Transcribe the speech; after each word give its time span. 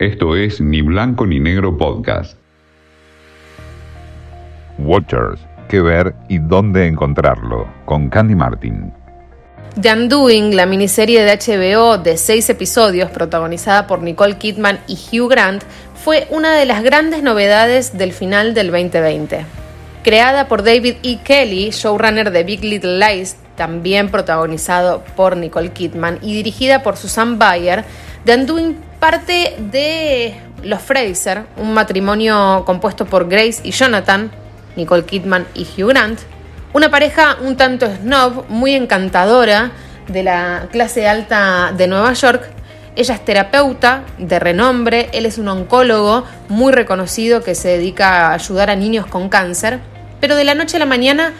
Esto 0.00 0.34
es 0.34 0.62
Ni 0.62 0.80
Blanco 0.80 1.26
ni 1.26 1.40
Negro 1.40 1.76
Podcast. 1.76 2.38
Watchers, 4.78 5.38
qué 5.68 5.82
ver 5.82 6.14
y 6.26 6.38
dónde 6.38 6.86
encontrarlo, 6.86 7.68
con 7.84 8.08
Candy 8.08 8.34
Martin. 8.34 8.94
The 9.78 9.92
Undoing, 9.92 10.56
la 10.56 10.64
miniserie 10.64 11.22
de 11.22 11.36
HBO 11.36 11.98
de 11.98 12.16
seis 12.16 12.48
episodios 12.48 13.10
protagonizada 13.10 13.86
por 13.86 14.00
Nicole 14.00 14.38
Kidman 14.38 14.80
y 14.88 14.94
Hugh 14.94 15.28
Grant, 15.28 15.64
fue 16.02 16.26
una 16.30 16.54
de 16.54 16.64
las 16.64 16.82
grandes 16.82 17.22
novedades 17.22 17.98
del 17.98 18.14
final 18.14 18.54
del 18.54 18.70
2020. 18.70 19.44
Creada 20.02 20.48
por 20.48 20.62
David 20.62 20.94
E. 21.02 21.18
Kelly, 21.22 21.72
showrunner 21.72 22.30
de 22.30 22.42
Big 22.42 22.64
Little 22.64 22.98
Lies, 22.98 23.36
también 23.54 24.08
protagonizado 24.08 25.04
por 25.14 25.36
Nicole 25.36 25.72
Kidman, 25.72 26.20
y 26.22 26.32
dirigida 26.32 26.82
por 26.82 26.96
Susan 26.96 27.38
Bayer, 27.38 27.84
The 28.24 28.36
Undoing 28.36 28.89
parte 29.00 29.56
de 29.58 30.34
Los 30.62 30.82
Fraser, 30.82 31.44
un 31.56 31.72
matrimonio 31.72 32.62
compuesto 32.66 33.06
por 33.06 33.28
Grace 33.28 33.60
y 33.64 33.72
Jonathan, 33.72 34.30
Nicole 34.76 35.04
Kidman 35.04 35.46
y 35.54 35.62
Hugh 35.62 35.88
Grant, 35.88 36.20
una 36.72 36.90
pareja 36.90 37.38
un 37.42 37.56
tanto 37.56 37.86
snob, 37.86 38.44
muy 38.48 38.74
encantadora, 38.74 39.72
de 40.06 40.22
la 40.22 40.68
clase 40.70 41.08
alta 41.08 41.72
de 41.76 41.86
Nueva 41.86 42.12
York. 42.12 42.42
Ella 42.96 43.14
es 43.14 43.24
terapeuta 43.24 44.02
de 44.18 44.38
renombre, 44.38 45.08
él 45.12 45.24
es 45.24 45.38
un 45.38 45.48
oncólogo 45.48 46.24
muy 46.48 46.72
reconocido 46.72 47.42
que 47.42 47.54
se 47.54 47.68
dedica 47.68 48.28
a 48.28 48.34
ayudar 48.34 48.70
a 48.70 48.76
niños 48.76 49.06
con 49.06 49.28
cáncer, 49.28 49.78
pero 50.20 50.36
de 50.36 50.44
la 50.44 50.54
noche 50.54 50.76
a 50.76 50.80
la 50.80 50.86
mañana 50.86 51.32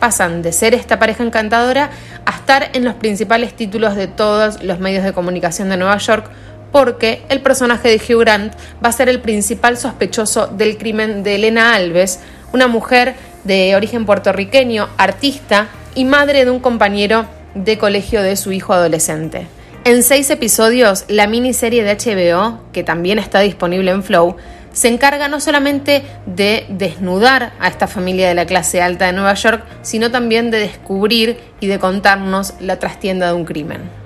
pasan 0.00 0.42
de 0.42 0.52
ser 0.52 0.74
esta 0.74 0.98
pareja 0.98 1.22
encantadora 1.22 1.90
a 2.26 2.30
estar 2.32 2.70
en 2.74 2.84
los 2.84 2.94
principales 2.94 3.54
títulos 3.54 3.94
de 3.94 4.08
todos 4.08 4.62
los 4.62 4.78
medios 4.78 5.04
de 5.04 5.12
comunicación 5.12 5.68
de 5.68 5.76
Nueva 5.76 5.96
York 5.98 6.28
porque 6.72 7.22
el 7.28 7.40
personaje 7.40 7.88
de 7.88 7.96
Hugh 7.96 8.20
Grant 8.20 8.54
va 8.84 8.88
a 8.88 8.92
ser 8.92 9.08
el 9.08 9.20
principal 9.20 9.76
sospechoso 9.76 10.46
del 10.46 10.76
crimen 10.78 11.22
de 11.22 11.36
Elena 11.36 11.74
Alves, 11.74 12.20
una 12.52 12.66
mujer 12.66 13.14
de 13.44 13.74
origen 13.76 14.06
puertorriqueño, 14.06 14.88
artista 14.96 15.68
y 15.94 16.04
madre 16.04 16.44
de 16.44 16.50
un 16.50 16.60
compañero 16.60 17.26
de 17.54 17.78
colegio 17.78 18.22
de 18.22 18.36
su 18.36 18.52
hijo 18.52 18.72
adolescente. 18.72 19.46
En 19.84 20.02
seis 20.02 20.30
episodios, 20.30 21.04
la 21.08 21.26
miniserie 21.26 21.84
de 21.84 21.94
HBO, 21.94 22.60
que 22.72 22.82
también 22.82 23.18
está 23.18 23.40
disponible 23.40 23.92
en 23.92 24.02
Flow, 24.02 24.36
se 24.72 24.88
encarga 24.88 25.28
no 25.28 25.40
solamente 25.40 26.02
de 26.26 26.66
desnudar 26.68 27.52
a 27.60 27.68
esta 27.68 27.86
familia 27.86 28.28
de 28.28 28.34
la 28.34 28.44
clase 28.44 28.82
alta 28.82 29.06
de 29.06 29.12
Nueva 29.12 29.32
York, 29.34 29.64
sino 29.80 30.10
también 30.10 30.50
de 30.50 30.58
descubrir 30.58 31.38
y 31.60 31.66
de 31.66 31.78
contarnos 31.78 32.54
la 32.60 32.78
trastienda 32.78 33.28
de 33.28 33.32
un 33.32 33.46
crimen. 33.46 34.05